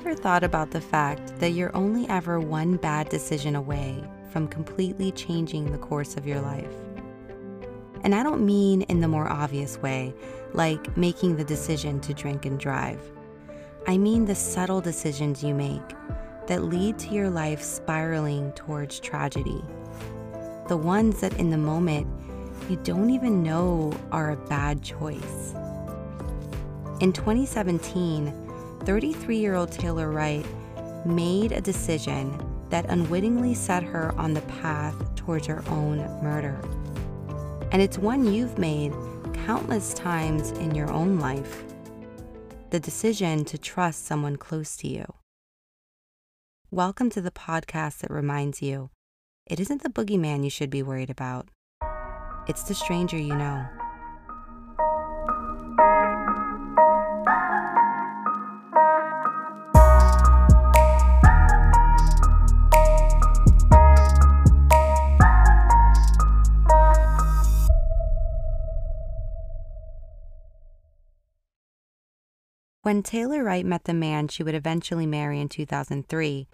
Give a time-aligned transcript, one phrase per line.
[0.00, 5.12] Ever thought about the fact that you're only ever one bad decision away from completely
[5.12, 6.72] changing the course of your life?
[8.02, 10.14] And I don't mean in the more obvious way,
[10.54, 12.98] like making the decision to drink and drive.
[13.86, 15.86] I mean the subtle decisions you make
[16.46, 19.62] that lead to your life spiraling towards tragedy.
[20.68, 22.06] The ones that in the moment
[22.70, 25.54] you don't even know are a bad choice.
[27.00, 28.39] In 2017,
[28.84, 30.46] 33 year old Taylor Wright
[31.04, 32.38] made a decision
[32.70, 36.58] that unwittingly set her on the path towards her own murder.
[37.72, 38.92] And it's one you've made
[39.46, 41.62] countless times in your own life
[42.70, 45.04] the decision to trust someone close to you.
[46.70, 48.90] Welcome to the podcast that reminds you
[49.46, 51.48] it isn't the boogeyman you should be worried about,
[52.46, 53.66] it's the stranger you know.
[72.82, 76.48] When Taylor Wright met the man she would eventually marry in 2003,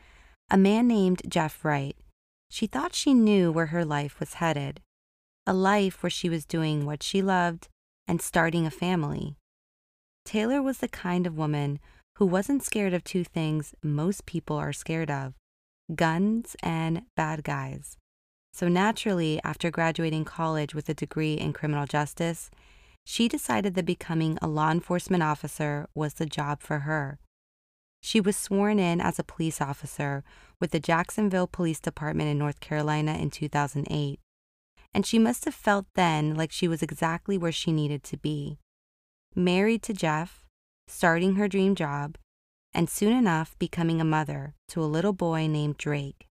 [0.51, 1.97] a man named Jeff Wright,
[2.51, 4.81] she thought she knew where her life was headed
[5.47, 7.69] a life where she was doing what she loved
[8.09, 9.37] and starting a family.
[10.25, 11.79] Taylor was the kind of woman
[12.17, 15.35] who wasn't scared of two things most people are scared of
[15.95, 17.97] guns and bad guys.
[18.53, 22.51] So, naturally, after graduating college with a degree in criminal justice,
[23.09, 27.21] she decided that becoming a law enforcement officer was the job for her.
[28.03, 30.25] She was sworn in as a police officer
[30.61, 34.19] with the Jacksonville Police Department in North Carolina in 2008,
[34.93, 38.59] and she must have felt then like she was exactly where she needed to be.
[39.37, 40.45] Married to Jeff,
[40.89, 42.19] starting her dream job,
[42.75, 46.27] and soon enough becoming a mother to a little boy named Drake.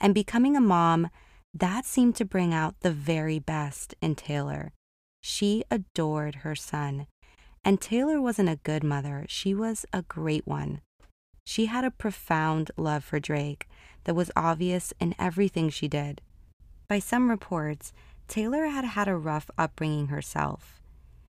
[0.00, 1.10] And becoming a mom,
[1.52, 4.74] that seemed to bring out the very best in Taylor.
[5.22, 7.06] She adored her son.
[7.64, 10.80] And Taylor wasn't a good mother, she was a great one.
[11.44, 13.68] She had a profound love for Drake
[14.04, 16.20] that was obvious in everything she did.
[16.88, 17.92] By some reports,
[18.28, 20.80] Taylor had had a rough upbringing herself.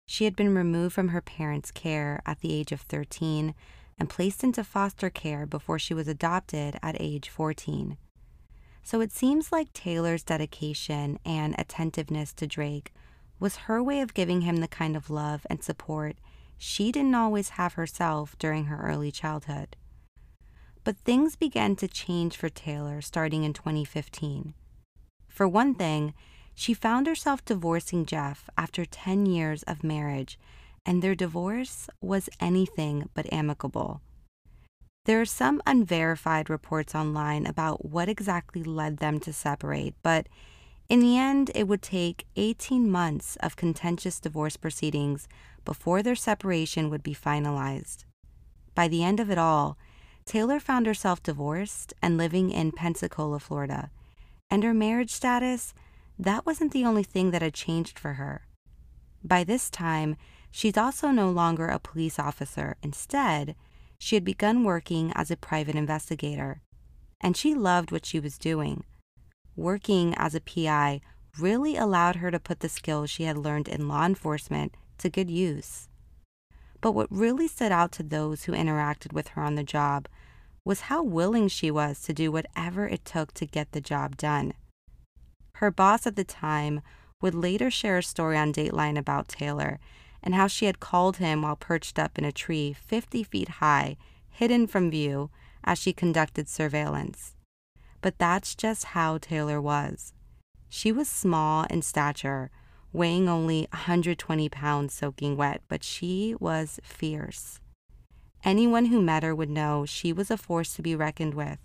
[0.07, 3.55] She had been removed from her parents' care at the age of 13
[3.99, 7.97] and placed into foster care before she was adopted at age 14.
[8.83, 12.93] So it seems like Taylor's dedication and attentiveness to Drake
[13.41, 16.17] was her way of giving him the kind of love and support
[16.59, 19.77] she didn't always have herself during her early childhood.
[20.83, 24.55] But things began to change for Taylor starting in 2015.
[25.29, 26.15] For one thing,
[26.55, 30.37] she found herself divorcing Jeff after 10 years of marriage,
[30.85, 34.01] and their divorce was anything but amicable.
[35.05, 40.27] There are some unverified reports online about what exactly led them to separate, but
[40.89, 45.29] in the end, it would take 18 months of contentious divorce proceedings
[45.65, 48.05] before their separation would be finalized.
[48.75, 49.77] By the end of it all,
[50.25, 53.91] Taylor found herself divorced and living in Pensacola, Florida.
[54.51, 55.75] And her marriage status,
[56.19, 58.47] that wasn't the only thing that had changed for her.
[59.23, 60.17] By this time,
[60.51, 62.77] she's also no longer a police officer.
[62.83, 63.55] Instead,
[63.99, 66.63] she had begun working as a private investigator.
[67.21, 68.85] And she loved what she was doing
[69.59, 71.01] working as a PI
[71.39, 75.29] really allowed her to put the skills she had learned in law enforcement to good
[75.29, 75.89] use.
[76.81, 80.07] But what really stood out to those who interacted with her on the job
[80.65, 84.55] was how willing she was to do whatever it took to get the job done.
[85.55, 86.81] Her boss at the time
[87.21, 89.81] would later share a story on Dateline about Taylor
[90.23, 93.97] and how she had called him while perched up in a tree 50 feet high,
[94.29, 95.31] hidden from view,
[95.65, 97.35] as she conducted surveillance
[98.01, 100.13] but that's just how Taylor was.
[100.69, 102.51] She was small in stature,
[102.93, 107.61] weighing only 120 pounds soaking wet, but she was fierce.
[108.45, 111.59] Anyone who met her would know she was a force to be reckoned with,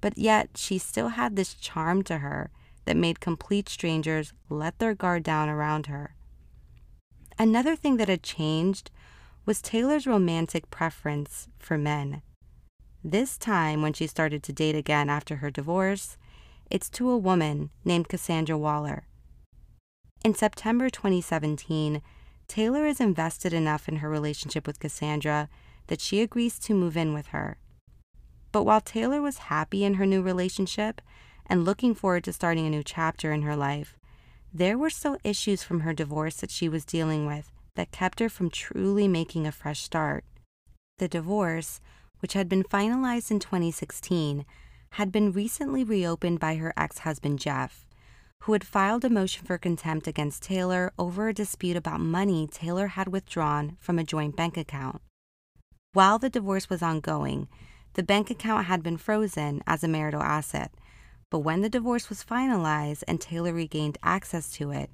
[0.00, 2.50] but yet she still had this charm to her
[2.84, 6.14] that made complete strangers let their guard down around her.
[7.38, 8.90] Another thing that had changed
[9.44, 12.22] was Taylor's romantic preference for men.
[13.04, 16.16] This time, when she started to date again after her divorce,
[16.68, 19.06] it's to a woman named Cassandra Waller.
[20.24, 22.02] In September 2017,
[22.48, 25.48] Taylor is invested enough in her relationship with Cassandra
[25.86, 27.58] that she agrees to move in with her.
[28.50, 31.00] But while Taylor was happy in her new relationship
[31.46, 33.96] and looking forward to starting a new chapter in her life,
[34.52, 38.28] there were still issues from her divorce that she was dealing with that kept her
[38.28, 40.24] from truly making a fresh start.
[40.98, 41.80] The divorce
[42.20, 44.44] which had been finalized in 2016,
[44.92, 47.86] had been recently reopened by her ex husband Jeff,
[48.40, 52.88] who had filed a motion for contempt against Taylor over a dispute about money Taylor
[52.88, 55.00] had withdrawn from a joint bank account.
[55.92, 57.48] While the divorce was ongoing,
[57.94, 60.72] the bank account had been frozen as a marital asset,
[61.30, 64.90] but when the divorce was finalized and Taylor regained access to it,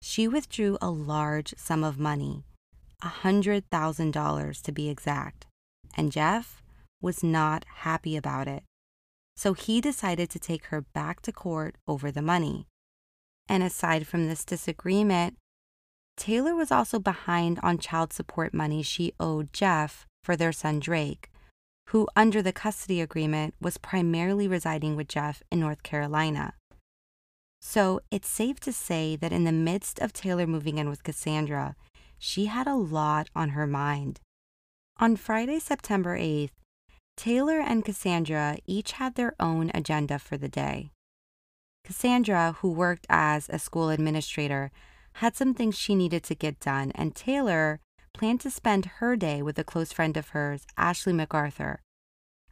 [0.00, 2.44] she withdrew a large sum of money,
[3.02, 5.46] $100,000 to be exact,
[5.94, 6.62] and Jeff
[7.00, 8.64] was not happy about it.
[9.36, 12.66] So he decided to take her back to court over the money.
[13.48, 15.36] And aside from this disagreement,
[16.16, 21.30] Taylor was also behind on child support money she owed Jeff for their son Drake,
[21.88, 26.54] who, under the custody agreement, was primarily residing with Jeff in North Carolina.
[27.60, 31.74] So it's safe to say that in the midst of Taylor moving in with Cassandra,
[32.18, 34.20] she had a lot on her mind.
[35.00, 36.52] On Friday, September 8th,
[37.16, 40.92] Taylor and Cassandra each had their own agenda for the day.
[41.84, 44.70] Cassandra, who worked as a school administrator,
[45.14, 47.80] had some things she needed to get done, and Taylor
[48.12, 51.78] planned to spend her day with a close friend of hers, Ashley McArthur.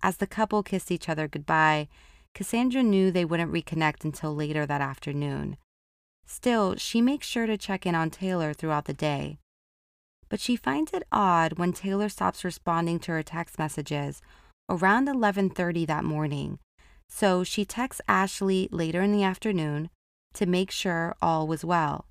[0.03, 1.89] As the couple kissed each other goodbye,
[2.35, 5.59] Cassandra knew they wouldn't reconnect until later that afternoon.
[6.27, 9.39] Still, she makes sure to check in on Taylor throughout the day.
[10.33, 14.23] But she finds it odd when Taylor stops responding to her text messages
[14.67, 16.59] around 11:30 that morning.
[17.07, 19.91] So she texts Ashley later in the afternoon
[20.33, 22.07] to make sure all was well.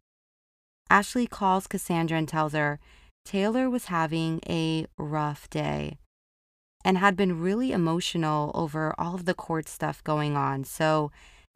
[0.88, 2.80] Ashley calls Cassandra and tells her
[3.26, 5.98] Taylor was having a rough day
[6.86, 10.64] and had been really emotional over all of the court stuff going on.
[10.64, 11.12] So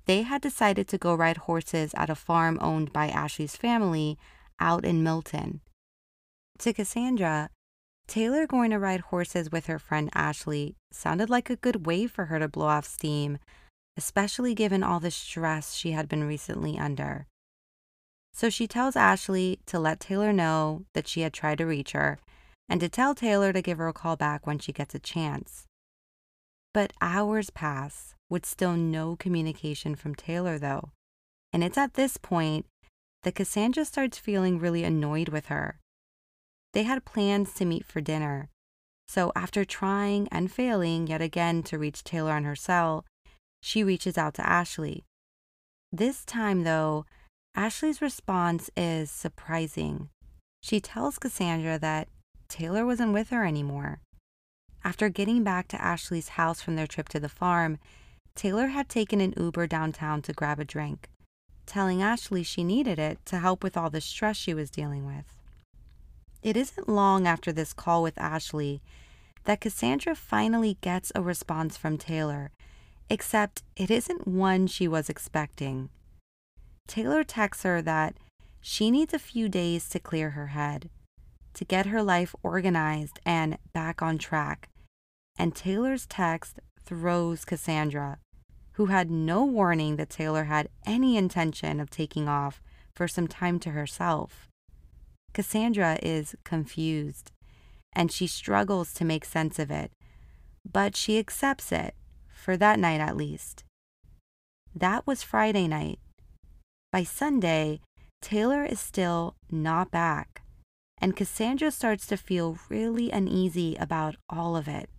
[0.07, 4.17] they had decided to go ride horses at a farm owned by Ashley's family
[4.59, 5.61] out in Milton.
[6.59, 7.49] To Cassandra,
[8.07, 12.25] Taylor going to ride horses with her friend Ashley sounded like a good way for
[12.25, 13.39] her to blow off steam,
[13.97, 17.27] especially given all the stress she had been recently under.
[18.33, 22.19] So she tells Ashley to let Taylor know that she had tried to reach her
[22.67, 25.65] and to tell Taylor to give her a call back when she gets a chance.
[26.73, 30.91] But hours pass with still no communication from Taylor, though.
[31.53, 32.65] And it's at this point
[33.23, 35.79] that Cassandra starts feeling really annoyed with her.
[36.75, 38.49] They had plans to meet for dinner.
[39.07, 43.05] So after trying and failing yet again to reach Taylor in her cell,
[43.61, 45.05] she reaches out to Ashley.
[45.93, 47.05] This time, though,
[47.55, 50.09] Ashley's response is surprising.
[50.61, 52.09] She tells Cassandra that
[52.49, 54.01] Taylor wasn't with her anymore.
[54.83, 57.79] After getting back to Ashley's house from their trip to the farm,
[58.35, 61.07] Taylor had taken an Uber downtown to grab a drink,
[61.65, 65.37] telling Ashley she needed it to help with all the stress she was dealing with.
[66.45, 68.83] It isn't long after this call with Ashley
[69.45, 72.51] that Cassandra finally gets a response from Taylor,
[73.09, 75.89] except it isn't one she was expecting.
[76.87, 78.17] Taylor texts her that
[78.61, 80.91] she needs a few days to clear her head,
[81.55, 84.69] to get her life organized and back on track.
[85.39, 88.19] And Taylor's text throws Cassandra,
[88.73, 92.61] who had no warning that Taylor had any intention of taking off
[92.93, 94.47] for some time to herself.
[95.35, 97.33] Cassandra is confused
[97.93, 99.91] and she struggles to make sense of it,
[100.69, 101.93] but she accepts it,
[102.33, 103.63] for that night at least.
[104.73, 105.99] That was Friday night,
[106.95, 107.81] by Sunday,
[108.21, 110.43] Taylor is still not back,
[110.97, 114.89] and Cassandra starts to feel really uneasy about all of it.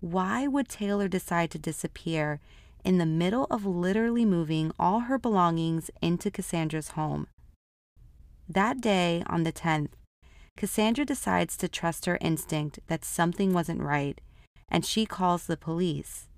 [0.00, 2.40] Why would Taylor decide to disappear
[2.84, 7.28] in the middle of literally moving all her belongings into Cassandra's home?
[8.54, 9.92] That day, on the 10th,
[10.58, 14.20] Cassandra decides to trust her instinct that something wasn't right,
[14.68, 16.28] and she calls the police.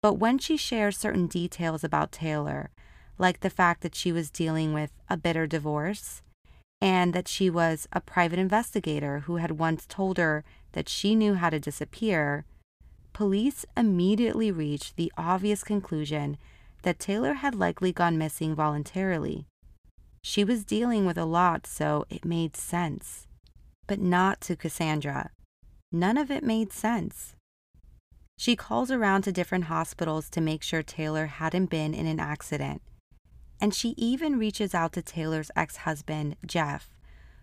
[0.00, 2.70] But when she shares certain details about Taylor,
[3.18, 6.22] like the fact that she was dealing with a bitter divorce
[6.80, 11.34] and that she was a private investigator who had once told her that she knew
[11.34, 12.46] how to disappear,
[13.12, 16.38] police immediately reached the obvious conclusion
[16.80, 19.46] that Taylor had likely gone missing voluntarily.
[20.26, 23.26] She was dealing with a lot, so it made sense.
[23.86, 25.30] But not to Cassandra.
[25.92, 27.36] None of it made sense.
[28.36, 32.82] She calls around to different hospitals to make sure Taylor hadn't been in an accident
[33.60, 36.90] and she even reaches out to Taylor's ex husband, Jeff,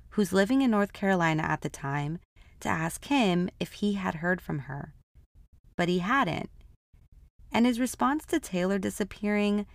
[0.09, 2.19] who's living in North Carolina at the time,
[2.59, 4.93] to ask him if he had heard from her.
[5.75, 6.49] But he hadn't.
[7.51, 9.65] And his response to Taylor disappearing,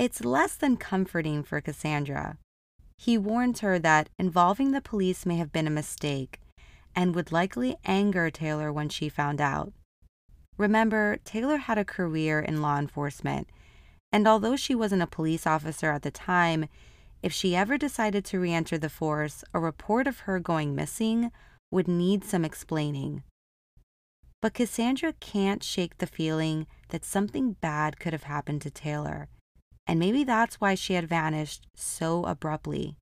[0.00, 2.38] it's less than comforting for Cassandra.
[2.96, 6.40] He warns her that involving the police may have been a mistake,
[6.96, 9.74] and would likely anger Taylor when she found out.
[10.56, 13.50] Remember, Taylor had a career in law enforcement,
[14.10, 16.66] and although she wasn't a police officer at the time,
[17.22, 21.30] if she ever decided to re enter the force, a report of her going missing
[21.70, 23.22] would need some explaining.
[24.40, 29.28] But Cassandra can't shake the feeling that something bad could have happened to Taylor,
[29.90, 32.94] and maybe that's why she had vanished so abruptly.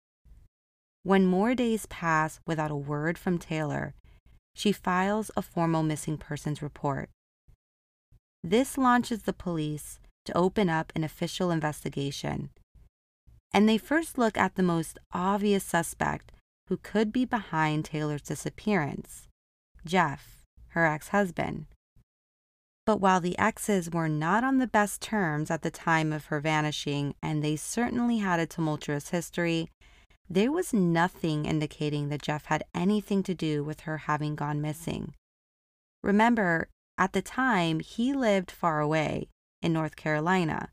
[1.03, 3.93] When more days pass without a word from Taylor,
[4.55, 7.11] she files a formal missing persons report.
[8.43, 12.49] This launches the police to open up an official investigation.
[13.53, 16.33] And they first look at the most obvious suspect
[16.69, 19.29] who could be behind Taylor's disappearance
[19.85, 21.67] Jeff, her ex husband.
[22.89, 26.41] But while the exes were not on the best terms at the time of her
[26.41, 29.69] vanishing, and they certainly had a tumultuous history,
[30.27, 35.13] there was nothing indicating that Jeff had anything to do with her having gone missing.
[36.03, 39.29] Remember, at the time, he lived far away
[39.61, 40.71] in North Carolina.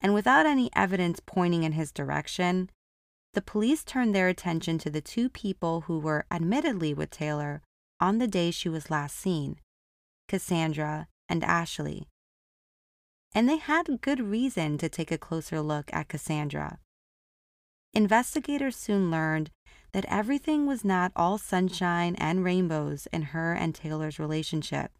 [0.00, 2.70] And without any evidence pointing in his direction,
[3.34, 7.60] the police turned their attention to the two people who were admittedly with Taylor
[7.98, 9.58] on the day she was last seen
[10.28, 12.06] Cassandra and Ashley.
[13.34, 16.78] And they had good reason to take a closer look at Cassandra.
[17.94, 19.50] Investigators soon learned
[19.92, 24.92] that everything was not all sunshine and rainbows in her and Taylor's relationship.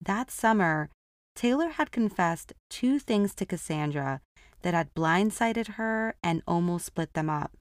[0.00, 0.90] That summer,
[1.34, 4.20] Taylor had confessed two things to Cassandra
[4.62, 7.52] that had blindsided her and almost split them up.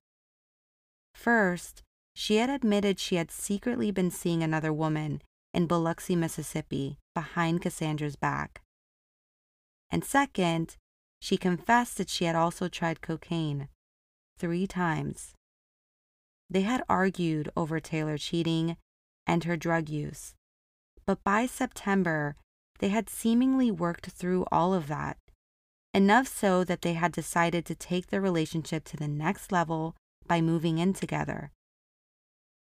[1.14, 1.84] First,
[2.16, 5.22] she had admitted she had secretly been seeing another woman
[5.54, 8.62] in Biloxi, Mississippi, behind Cassandra's back.
[9.92, 10.78] And second,
[11.20, 13.70] she confessed that she had also tried cocaine
[14.38, 15.34] three times.
[16.50, 18.78] They had argued over Taylor cheating
[19.26, 20.34] and her drug use.
[21.06, 22.36] But by September,
[22.80, 25.18] they had seemingly worked through all of that,
[25.94, 29.96] enough so that they had decided to take their relationship to the next level
[30.28, 31.52] by moving in together.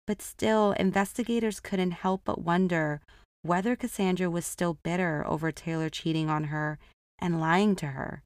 [0.09, 2.99] But still, investigators couldn't help but wonder
[3.43, 6.79] whether Cassandra was still bitter over Taylor cheating on her
[7.19, 8.23] and lying to her.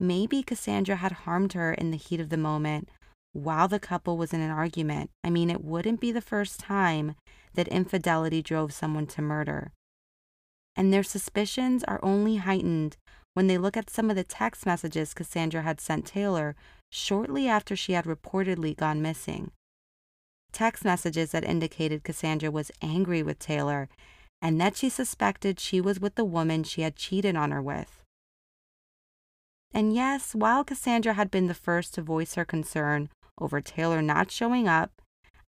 [0.00, 2.88] Maybe Cassandra had harmed her in the heat of the moment
[3.34, 5.10] while the couple was in an argument.
[5.22, 7.16] I mean, it wouldn't be the first time
[7.52, 9.72] that infidelity drove someone to murder.
[10.74, 12.96] And their suspicions are only heightened
[13.34, 16.56] when they look at some of the text messages Cassandra had sent Taylor
[16.90, 19.50] shortly after she had reportedly gone missing.
[20.58, 23.88] Text messages that indicated Cassandra was angry with Taylor
[24.42, 28.02] and that she suspected she was with the woman she had cheated on her with.
[29.72, 33.08] And yes, while Cassandra had been the first to voice her concern
[33.40, 34.90] over Taylor not showing up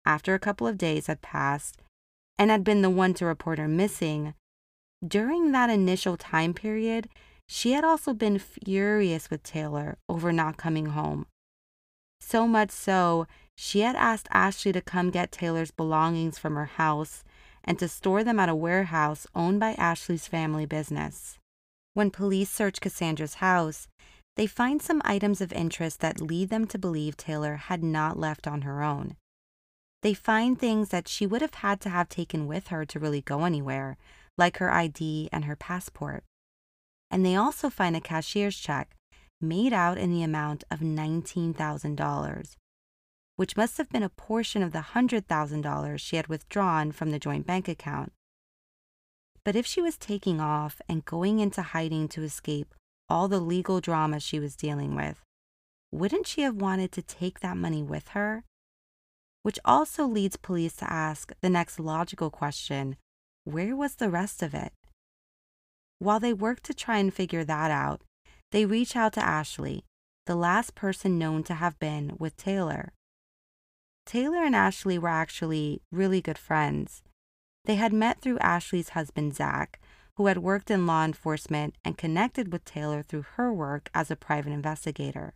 [0.07, 1.83] after a couple of days had passed
[2.39, 4.35] and had been the one to report her missing,
[5.05, 7.09] during that initial time period,
[7.49, 11.27] she had also been furious with Taylor over not coming home.
[12.21, 13.27] So much so,
[13.63, 17.23] she had asked Ashley to come get Taylor's belongings from her house
[17.63, 21.37] and to store them at a warehouse owned by Ashley's family business.
[21.93, 23.87] When police search Cassandra's house,
[24.37, 28.47] they find some items of interest that lead them to believe Taylor had not left
[28.47, 29.17] on her own.
[30.01, 33.21] They find things that she would have had to have taken with her to really
[33.21, 33.99] go anywhere,
[34.39, 36.25] like her ID and her passport.
[37.11, 38.97] And they also find a cashier's check
[39.39, 42.57] made out in the amount of $19,000,
[43.41, 47.47] which must have been a portion of the $100,000 she had withdrawn from the joint
[47.47, 48.13] bank account.
[49.45, 52.75] But if she was taking off and going into hiding to escape
[53.09, 55.23] all the legal drama she was dealing with,
[55.91, 58.45] wouldn't she have wanted to take that money with her?
[59.43, 62.99] Which also leads police to ask the next logical question
[63.45, 64.75] where was the rest of it?
[65.99, 68.03] While they work to try and figure that out,
[68.53, 69.87] they reach out to Ashley,
[70.27, 72.93] the last person known to have been with Taylor.
[74.07, 77.03] Taylor and Ashley were actually really good friends.
[77.65, 79.79] They had met through Ashley's husband, Zach,
[80.17, 84.17] who had worked in law enforcement and connected with Taylor through her work as a
[84.17, 85.35] private investigator.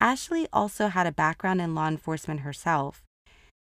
[0.00, 3.02] Ashley also had a background in law enforcement herself.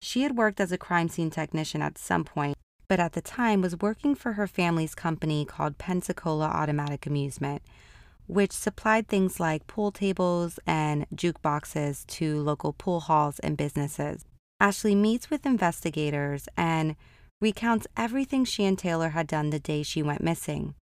[0.00, 2.56] She had worked as a crime scene technician at some point,
[2.88, 7.62] but at the time was working for her family's company called Pensacola Automatic Amusement,
[8.28, 14.24] which supplied things like pool tables and jukeboxes to local pool halls and businesses.
[14.60, 16.94] Ashley meets with investigators and
[17.40, 20.74] recounts everything she and Taylor had done the day she went missing.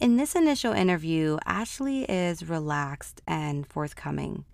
[0.00, 4.44] In this initial interview, Ashley is relaxed and forthcoming.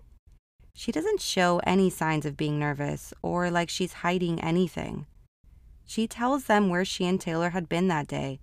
[0.73, 5.07] She doesn't show any signs of being nervous or like she's hiding anything.
[5.85, 8.39] She tells them where she and Taylor had been that day,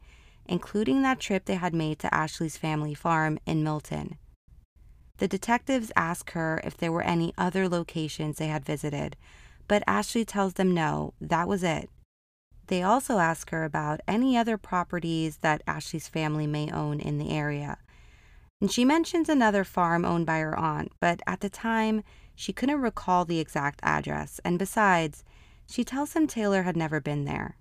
[0.46, 4.18] including that trip they had made to Ashley's family farm in Milton.
[5.18, 9.16] The detectives ask her if there were any other locations they had visited,
[9.68, 11.88] but Ashley tells them no, that was it.
[12.66, 17.30] They also ask her about any other properties that Ashley's family may own in the
[17.30, 17.78] area.
[18.60, 22.02] And she mentions another farm owned by her aunt, but at the time,
[22.34, 25.24] she couldn't recall the exact address, and besides,
[25.66, 27.56] she tells him Taylor had never been there.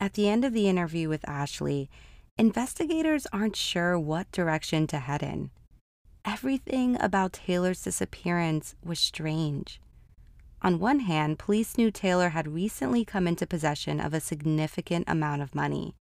[0.00, 1.88] At the end of the interview with Ashley,
[2.36, 5.50] investigators aren't sure what direction to head in.
[6.24, 9.80] Everything about Taylor's disappearance was strange.
[10.62, 15.42] On one hand, police knew Taylor had recently come into possession of a significant amount
[15.42, 15.94] of money.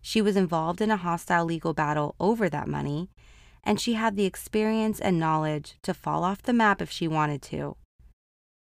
[0.00, 3.10] She was involved in a hostile legal battle over that money,
[3.62, 7.42] and she had the experience and knowledge to fall off the map if she wanted
[7.42, 7.76] to.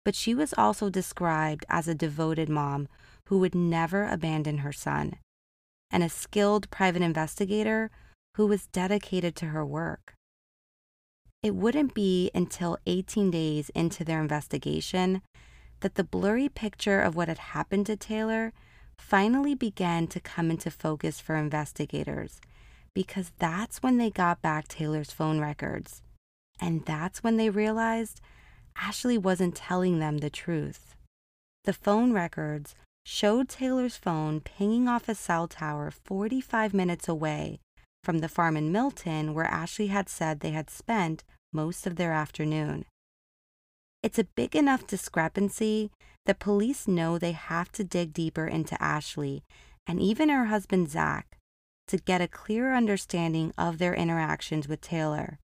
[0.04, 2.86] But she was also described as a devoted mom
[3.26, 5.16] who would never abandon her son,
[5.90, 7.90] and a skilled private investigator
[8.36, 10.14] who was dedicated to her work.
[11.42, 15.22] It wouldn't be until 18 days into their investigation
[15.80, 18.52] that the blurry picture of what had happened to Taylor
[18.98, 22.40] finally began to come into focus for investigators
[22.94, 26.00] because that's when they got back Taylor's phone records.
[26.58, 28.22] And that's when they realized
[28.74, 30.94] Ashley wasn't telling them the truth.
[31.64, 32.74] The phone records
[33.08, 37.60] showed Taylor's phone pinging off a cell tower 45 minutes away
[38.02, 41.22] from the farm in Milton where Ashley had said they had spent
[41.52, 42.84] most of their afternoon.
[44.02, 45.92] It's a big enough discrepancy
[46.24, 49.44] that police know they have to dig deeper into Ashley
[49.86, 51.38] and even her husband Zach
[51.86, 55.38] to get a clearer understanding of their interactions with Taylor.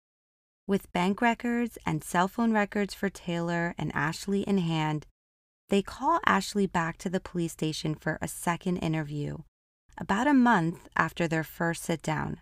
[0.67, 5.05] With bank records and cell phone records for Taylor and Ashley in hand,
[5.71, 9.37] they call Ashley back to the police station for a second interview,
[9.97, 12.41] about a month after their first sit down.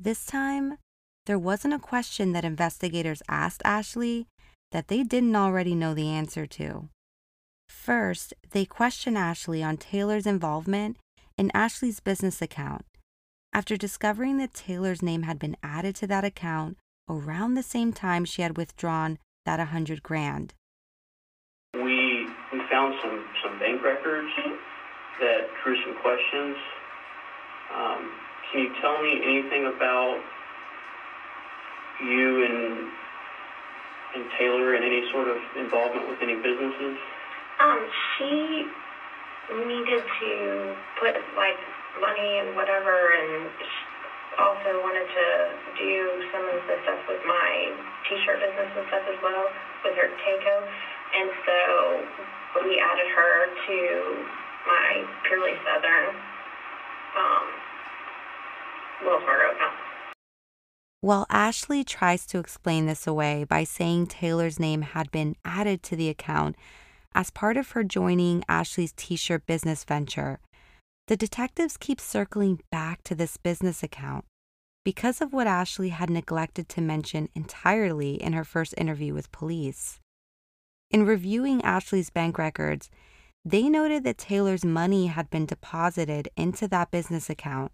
[0.00, 0.78] This time,
[1.26, 4.28] there wasn't a question that investigators asked Ashley
[4.72, 6.88] that they didn't already know the answer to.
[7.68, 10.96] First, they question Ashley on Taylor's involvement
[11.36, 12.86] in Ashley's business account
[13.52, 16.78] after discovering that Taylor's name had been added to that account
[17.10, 20.54] around the same time she had withdrawn that 100 grand.
[22.70, 24.26] Found some some bank records
[25.20, 26.54] that drew some questions.
[27.72, 28.12] Um,
[28.50, 30.18] can you tell me anything about
[32.00, 32.86] you and
[34.14, 36.94] and Taylor and any sort of involvement with any businesses?
[37.58, 38.62] Um, she
[39.52, 41.56] needed to put like
[42.00, 43.48] money and whatever, and
[44.38, 45.26] also wanted to
[45.78, 47.72] do some of the stuff with my
[48.08, 49.48] t-shirt business and stuff as well
[49.84, 50.64] with her Takeo,
[51.14, 54.26] and so we added her to
[54.66, 56.16] my purely Southern
[57.16, 57.44] um,
[59.04, 59.76] Wells Fargo account.
[61.02, 65.96] Well, Ashley tries to explain this away by saying Taylor's name had been added to
[65.96, 66.56] the account
[67.14, 70.40] as part of her joining Ashley's t shirt business venture.
[71.06, 74.24] The detectives keep circling back to this business account
[74.84, 80.00] because of what Ashley had neglected to mention entirely in her first interview with police.
[80.90, 82.90] In reviewing Ashley's bank records,
[83.44, 87.72] they noted that Taylor's money had been deposited into that business account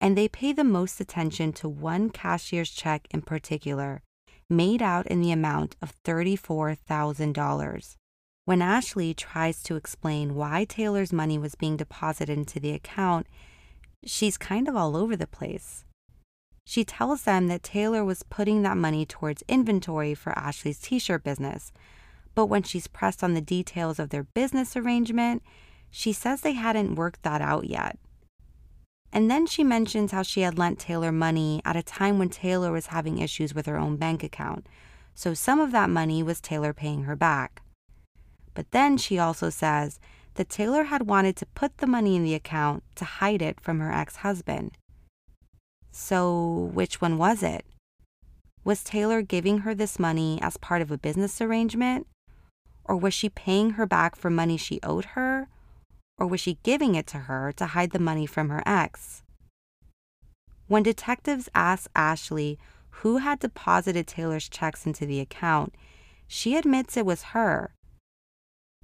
[0.00, 4.02] and they pay the most attention to one cashier's check in particular,
[4.48, 7.96] made out in the amount of $34,000.
[8.44, 13.26] When Ashley tries to explain why Taylor's money was being deposited into the account,
[14.04, 15.84] she's kind of all over the place.
[16.64, 21.24] She tells them that Taylor was putting that money towards inventory for Ashley's t shirt
[21.24, 21.72] business,
[22.38, 25.42] but when she's pressed on the details of their business arrangement,
[25.90, 27.98] she says they hadn't worked that out yet.
[29.12, 32.70] And then she mentions how she had lent Taylor money at a time when Taylor
[32.70, 34.68] was having issues with her own bank account.
[35.16, 37.60] So some of that money was Taylor paying her back.
[38.54, 39.98] But then she also says
[40.34, 43.80] that Taylor had wanted to put the money in the account to hide it from
[43.80, 44.78] her ex husband.
[45.90, 47.66] So, which one was it?
[48.62, 52.06] Was Taylor giving her this money as part of a business arrangement?
[52.88, 55.48] Or was she paying her back for money she owed her?
[56.18, 59.22] or was she giving it to her to hide the money from her ex?
[60.66, 62.58] When detectives asked Ashley
[63.02, 65.74] who had deposited Taylor's checks into the account,
[66.26, 67.72] she admits it was her.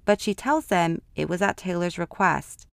[0.05, 2.65] But she tells them it was at Taylor's request,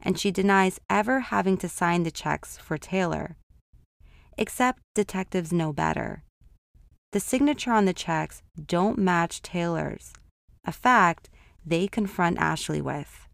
[0.00, 3.36] and she denies ever having to sign the checks for Taylor.
[4.36, 6.24] Except detectives know better.
[7.12, 10.12] the signature on the checks don't match Taylor's,
[10.64, 11.28] a fact
[11.64, 13.26] they confront Ashley with.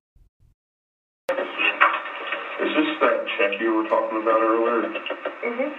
[1.30, 4.88] Is this that check you were talking about earlier?
[4.88, 5.70] Mm-hmm.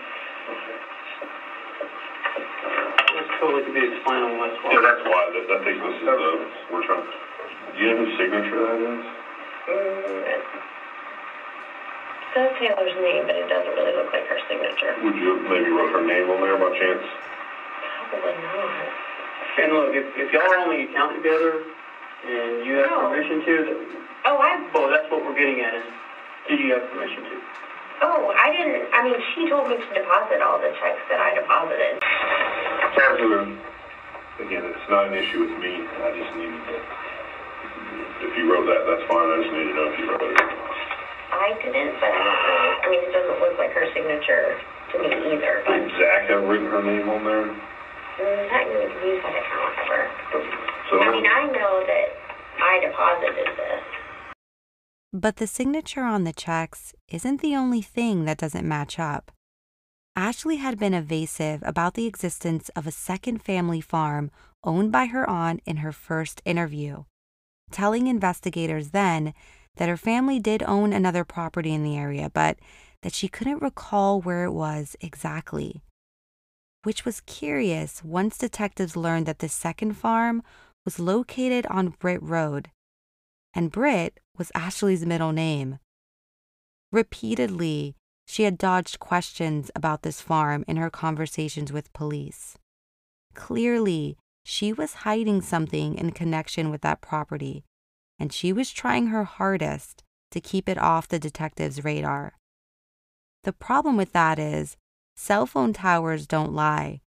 [3.16, 6.06] This totally could be explained on West Yeah, that's why, that, I think this is
[6.06, 9.04] the, we're trying, do you know whose signature that is?
[9.66, 10.44] Mm, it
[12.36, 14.94] says Taylor's name, but it doesn't really look like her signature.
[15.02, 17.08] Would you have maybe wrote her name on there by chance?
[18.12, 19.15] Probably not.
[19.58, 21.64] And look, if, if y'all are on the account together
[22.26, 23.10] and you have No.
[23.10, 23.78] permission to, th-
[24.26, 25.86] Oh, I, well, that's what we're getting at is,
[26.48, 27.36] do you have permission to?
[28.02, 31.32] oh, I didn't, I mean, she told me to deposit all the checks that I
[31.34, 31.96] deposited.
[32.04, 33.56] Absolutely.
[34.44, 36.76] Again, it's not an issue with me, I just needed to,
[38.28, 40.42] if you wrote that, that's fine, I just need to know if you wrote it.
[41.32, 44.60] I didn't, but I don't really, I mean, it doesn't look like her signature
[44.92, 47.48] to me either, but, Did Zach have written her name on there?
[48.24, 50.12] Not even use that account ever.
[50.90, 52.08] So, I mean, I know that
[52.62, 53.84] I deposited this.
[55.12, 59.32] But the signature on the checks isn't the only thing that doesn't match up.
[60.16, 64.32] Ashley had been evasive about the existence of a second family farm
[64.64, 67.04] owned by her aunt in her first interview,
[67.72, 69.34] telling investigators then
[69.76, 72.58] that her family did own another property in the area, but
[73.02, 75.82] that she couldn't recall where it was exactly.
[76.86, 80.44] Which was curious once detectives learned that the second farm
[80.86, 82.70] was located on Britt Road,
[83.56, 85.80] and Britt was Ashley's middle name.
[86.92, 87.96] Repeatedly,
[88.28, 92.56] she had dodged questions about this farm in her conversations with police.
[93.34, 97.64] Clearly, she was hiding something in connection with that property,
[98.20, 102.34] and she was trying her hardest to keep it off the detective's radar.
[103.44, 104.78] The problem with that is,
[105.16, 107.02] cell phone towers don't lie,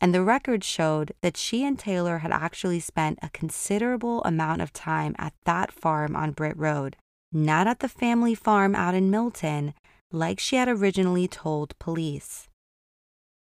[0.00, 4.72] and the records showed that she and Taylor had actually spent a considerable amount of
[4.72, 6.96] time at that farm on Britt Road,
[7.32, 9.74] not at the family farm out in Milton,
[10.10, 12.48] like she had originally told police.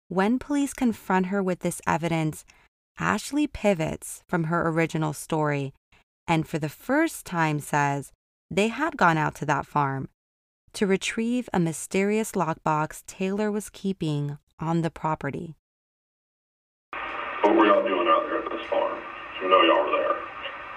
[0.09, 2.45] When police confront her with this evidence,
[2.99, 5.73] Ashley pivots from her original story
[6.27, 8.13] and for the first time says
[8.51, 10.09] they had gone out to that farm
[10.75, 15.55] to retrieve a mysterious lockbox Taylor was keeping on the property.
[17.43, 18.99] what were y'all doing out there at this farm?
[19.43, 20.17] You know y'all were there.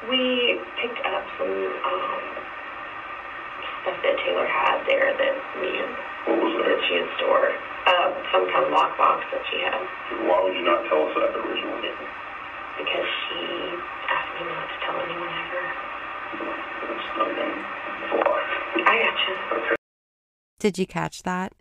[0.09, 2.23] We picked up some, um,
[3.81, 5.91] stuff that Taylor had there that we had,
[6.29, 6.81] What was that there?
[6.87, 7.55] she had stored.
[7.87, 9.81] Uh, some kind of lockbox that she had,
[10.27, 11.93] Why would you not tell us that originally?
[12.77, 13.41] because she
[14.13, 15.63] asked me not to tell anyone ever.
[16.93, 17.57] It's not gonna
[18.13, 18.37] fly.
[18.85, 19.55] I gotcha.
[19.57, 19.76] Okay.
[20.59, 21.53] Did you catch that?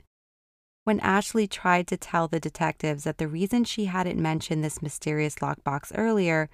[0.84, 5.36] When Ashley tried to tell the detectives that the reason she hadn't mentioned this mysterious
[5.36, 6.48] lockbox earlier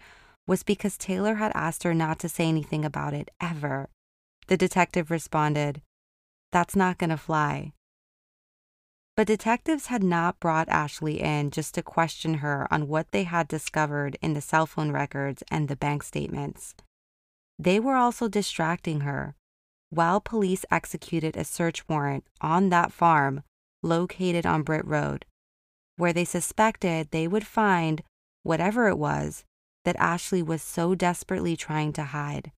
[0.47, 3.89] was because Taylor had asked her not to say anything about it ever,
[4.49, 5.83] the detective responded,
[6.51, 7.73] That's not going to fly.
[9.17, 13.47] But detectives had not brought Ashley in just to question her on what they had
[13.47, 16.75] discovered in the cell phone records and the bank statements.
[17.59, 19.37] They were also distracting her
[19.93, 23.43] while police executed a search warrant on that farm
[23.83, 25.27] located on Britt Road,
[25.97, 28.03] where they suspected they would find
[28.43, 29.45] whatever it was
[29.85, 32.53] that Ashley was so desperately trying to hide.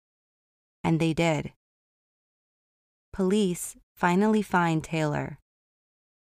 [0.84, 1.52] And they did.
[3.12, 5.38] Police finally find Taylor.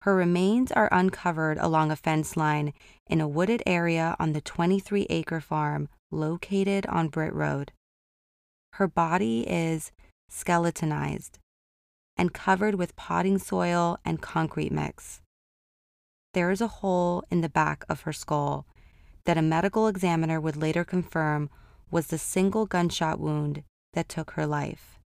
[0.02, 2.72] Her remains are uncovered along a fence line
[3.08, 7.72] in a wooded area on the 23 acre farm located on Britt Road.
[8.74, 9.90] Her body is
[10.30, 11.38] skeletonized
[12.16, 15.20] and covered with potting soil and concrete mix.
[16.32, 18.66] There is a hole in the back of her skull
[19.24, 21.50] that a medical examiner would later confirm
[21.90, 24.98] was the single gunshot wound that took her life.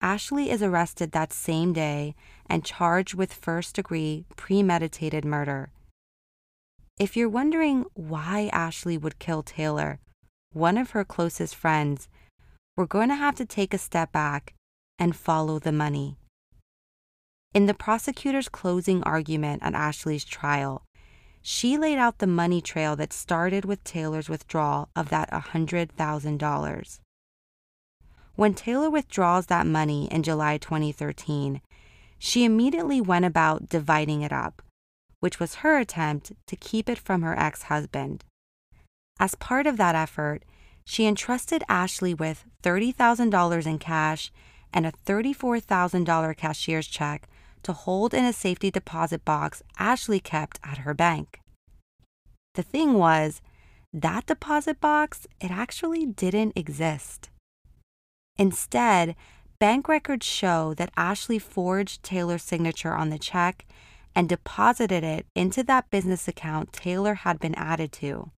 [0.00, 2.14] Ashley is arrested that same day
[2.46, 5.70] and charged with first degree premeditated murder.
[6.98, 9.98] If you're wondering why Ashley would kill Taylor,
[10.52, 12.08] one of her closest friends,
[12.78, 14.54] we're going to have to take a step back
[15.00, 16.16] and follow the money.
[17.52, 20.84] In the prosecutor's closing argument at Ashley's trial,
[21.42, 27.00] she laid out the money trail that started with Taylor's withdrawal of that $100,000.
[28.36, 31.60] When Taylor withdraws that money in July 2013,
[32.16, 34.62] she immediately went about dividing it up,
[35.18, 38.24] which was her attempt to keep it from her ex husband.
[39.18, 40.44] As part of that effort,
[40.88, 44.32] she entrusted Ashley with $30,000 in cash
[44.72, 47.28] and a $34,000 cashier's check
[47.62, 51.40] to hold in a safety deposit box Ashley kept at her bank.
[52.54, 53.42] The thing was,
[53.92, 57.28] that deposit box, it actually didn't exist.
[58.38, 59.14] Instead,
[59.58, 63.66] bank records show that Ashley forged Taylor's signature on the check
[64.14, 68.30] and deposited it into that business account Taylor had been added to.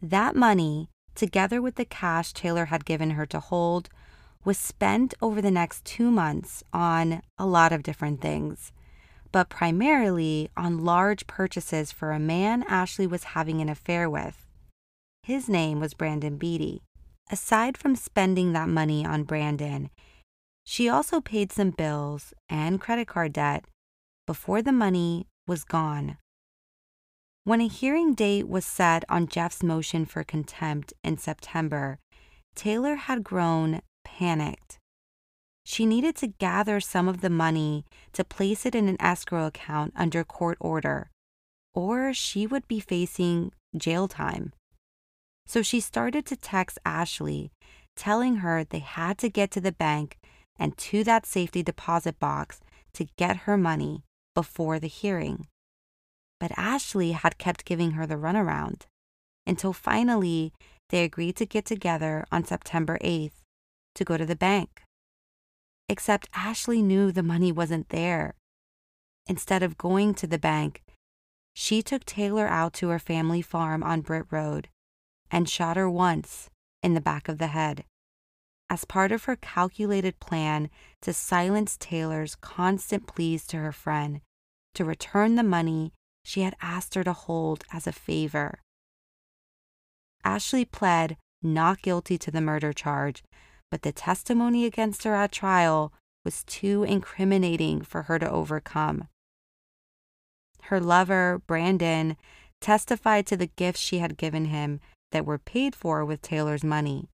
[0.00, 3.88] That money, together with the cash Taylor had given her to hold,
[4.44, 8.72] was spent over the next two months on a lot of different things,
[9.32, 14.46] but primarily on large purchases for a man Ashley was having an affair with.
[15.22, 16.82] His name was Brandon Beatty.
[17.28, 19.90] Aside from spending that money on Brandon,
[20.64, 23.64] she also paid some bills and credit card debt
[24.26, 26.18] before the money was gone.
[27.46, 32.00] When a hearing date was set on Jeff's motion for contempt in September,
[32.56, 34.80] Taylor had grown panicked.
[35.64, 39.92] She needed to gather some of the money to place it in an escrow account
[39.94, 41.12] under court order,
[41.72, 44.52] or she would be facing jail time.
[45.46, 47.52] So she started to text Ashley,
[47.94, 50.18] telling her they had to get to the bank
[50.58, 52.58] and to that safety deposit box
[52.94, 54.02] to get her money
[54.34, 55.46] before the hearing.
[56.38, 58.82] But Ashley had kept giving her the runaround
[59.46, 60.52] until finally
[60.90, 63.42] they agreed to get together on September 8th
[63.94, 64.82] to go to the bank.
[65.88, 68.34] Except Ashley knew the money wasn't there.
[69.26, 70.82] Instead of going to the bank,
[71.54, 74.68] she took Taylor out to her family farm on Britt Road
[75.30, 76.50] and shot her once
[76.82, 77.84] in the back of the head.
[78.68, 80.70] As part of her calculated plan
[81.02, 84.20] to silence Taylor's constant pleas to her friend
[84.74, 85.92] to return the money
[86.26, 88.58] she had asked her to hold as a favor.
[90.24, 93.22] Ashley pled not guilty to the murder charge,
[93.70, 95.92] but the testimony against her at trial
[96.24, 99.06] was too incriminating for her to overcome.
[100.62, 102.16] Her lover, Brandon,
[102.60, 104.80] testified to the gifts she had given him
[105.12, 107.08] that were paid for with Taylor's money.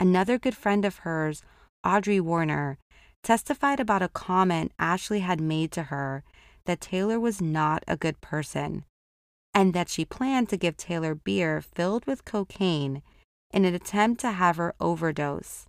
[0.00, 1.44] Another good friend of hers,
[1.84, 2.78] Audrey Warner,
[3.22, 6.24] testified about a comment Ashley had made to her
[6.68, 8.84] that Taylor was not a good person
[9.54, 13.00] and that she planned to give Taylor beer filled with cocaine
[13.54, 15.66] in an attempt to have her overdose.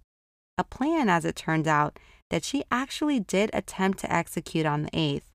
[0.58, 1.98] A plan, as it turns out,
[2.30, 5.32] that she actually did attempt to execute on the 8th,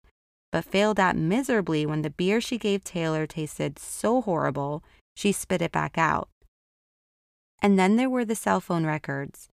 [0.52, 4.84] but failed at miserably when the beer she gave Taylor tasted so horrible
[5.16, 6.28] she spit it back out.
[7.62, 9.48] And then there were the cell phone records,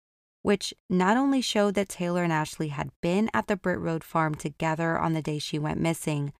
[0.47, 4.37] which not only showed that Taylor and Ashley had been at the Britt Road farm
[4.37, 6.33] together on the day she went missing,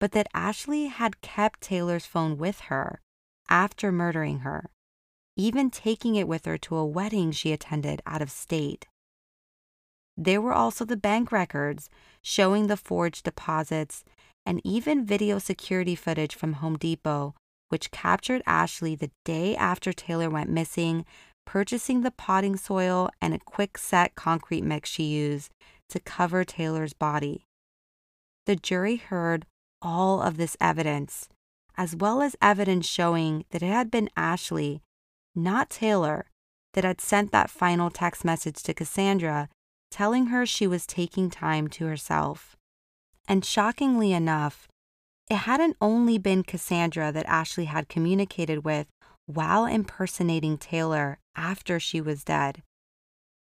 [0.00, 3.00] but that Ashley had kept Taylor's phone with her
[3.48, 4.70] after murdering her,
[5.36, 8.88] even taking it with her to a wedding she attended out of state.
[10.16, 11.88] There were also the bank records
[12.22, 14.02] showing the forged deposits
[14.44, 17.36] and even video security footage from Home Depot
[17.74, 21.04] which captured Ashley the day after Taylor went missing,
[21.44, 25.52] purchasing the potting soil and a quick-set concrete mix she used
[25.88, 27.46] to cover Taylor's body.
[28.46, 29.46] The jury heard
[29.80, 31.28] all of this evidence,
[31.76, 34.82] as well as evidence showing that it had been Ashley,
[35.34, 36.26] not Taylor,
[36.72, 39.48] that had sent that final text message to Cassandra
[39.90, 42.56] telling her she was taking time to herself.
[43.28, 44.68] And shockingly enough,
[45.30, 48.88] it hadn't only been Cassandra that Ashley had communicated with
[49.26, 52.62] while impersonating Taylor after she was dead.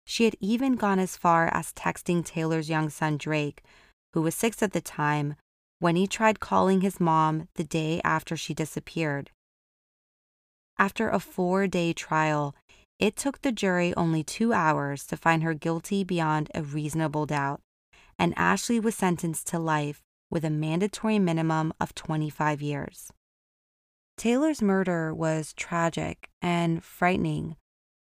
[0.04, 3.62] She had even gone as far as texting Taylor's young son Drake,
[4.12, 5.34] who was six at the time,
[5.78, 9.30] when he tried calling his mom the day after she disappeared.
[10.78, 12.54] After a four day trial,
[12.98, 17.60] it took the jury only two hours to find her guilty beyond a reasonable doubt,
[18.18, 23.12] and Ashley was sentenced to life with a mandatory minimum of 25 years.
[24.16, 27.57] Taylor's murder was tragic and frightening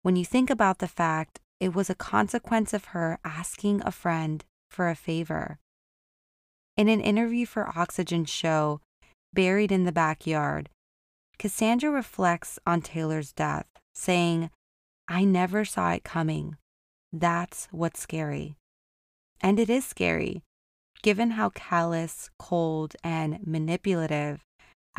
[0.02, 4.44] when you think about the fact it was a consequence of her asking a friend
[4.68, 5.58] for a favor.
[6.76, 8.80] In an interview for Oxygen show,
[9.32, 10.70] Buried in the Backyard,
[11.38, 14.50] Cassandra reflects on Taylor's death, saying,
[15.06, 16.56] I never saw it coming.
[17.12, 18.56] That's what's scary.
[19.40, 20.42] And it is scary
[21.02, 24.44] Given how callous, cold, and manipulative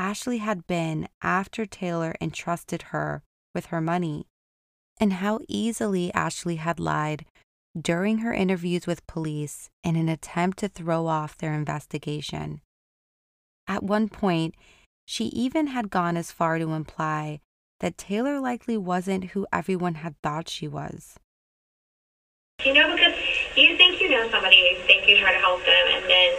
[0.02, 3.22] Ashley had been after Taylor entrusted her
[3.54, 4.26] with her money,
[5.00, 7.24] and how easily Ashley had lied
[7.80, 12.62] during her interviews with police in an attempt to throw off their investigation.
[13.68, 14.56] At one point,
[15.06, 17.40] she even had gone as far to imply
[17.80, 21.20] that Taylor likely wasn't who everyone had thought she was.
[22.66, 23.14] You know, because
[23.56, 26.34] you think you know somebody, you think you try to help them, and then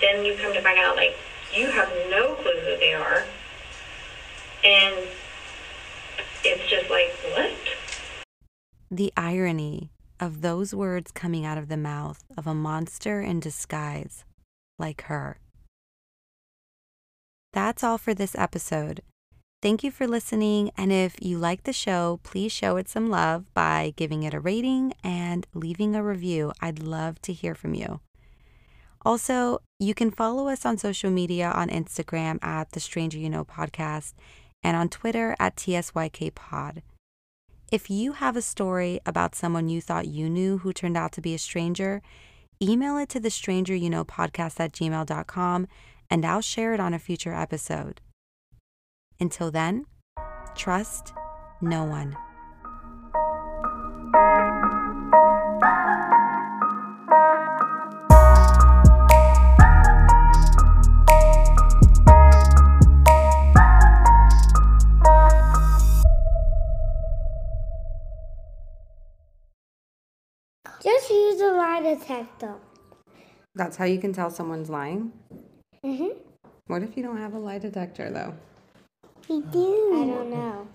[0.00, 1.14] then you come to find out like
[1.54, 3.24] you have no clue who they are.
[4.64, 4.96] And
[6.44, 7.52] it's just like, what?
[8.90, 14.24] The irony of those words coming out of the mouth of a monster in disguise
[14.78, 15.38] like her.
[17.52, 19.02] That's all for this episode.
[19.60, 20.70] Thank you for listening.
[20.76, 24.40] And if you like the show, please show it some love by giving it a
[24.40, 26.52] rating and leaving a review.
[26.60, 28.00] I'd love to hear from you.
[29.04, 33.44] Also, you can follow us on social media on Instagram at the Stranger You Know
[33.44, 34.14] podcast
[34.62, 36.82] and on Twitter at TSYK Pod.
[37.70, 41.20] If you have a story about someone you thought you knew who turned out to
[41.20, 42.02] be a stranger,
[42.62, 45.68] email it to the stranger you know podcast at gmail.com
[46.10, 48.00] and I'll share it on a future episode.
[49.20, 49.86] Until then,
[50.54, 51.12] trust
[51.60, 52.16] no one.
[71.08, 72.54] Just use a lie detector.
[73.54, 75.12] That's how you can tell someone's lying?
[75.82, 76.18] Mhm.
[76.66, 78.34] What if you don't have a lie detector, though?
[79.26, 79.94] We do.
[79.94, 80.68] I don't know.